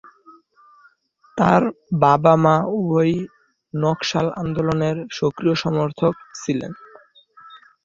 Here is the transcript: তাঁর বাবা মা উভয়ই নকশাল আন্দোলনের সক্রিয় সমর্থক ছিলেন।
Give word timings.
তাঁর 1.37 1.61
বাবা 2.03 2.33
মা 2.43 2.55
উভয়ই 2.77 3.15
নকশাল 3.73 4.27
আন্দোলনের 4.41 4.97
সক্রিয় 5.17 5.55
সমর্থক 5.63 6.13
ছিলেন। 6.41 6.71